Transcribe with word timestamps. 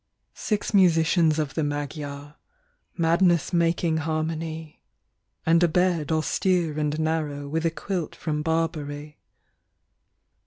Six 0.33 0.73
musicians 0.73 1.37
of 1.37 1.53
the 1.53 1.63
Magyar, 1.63 2.35
Madness 2.97 3.53
making 3.53 3.97
harmony; 3.97 4.81
And 5.45 5.61
a 5.61 5.67
bed 5.67 6.11
austere 6.11 6.79
and 6.79 6.99
narrow 6.99 7.47
With 7.47 7.67
a 7.67 7.69
quilt 7.69 8.15
from 8.15 8.41
Barbary. 8.41 9.19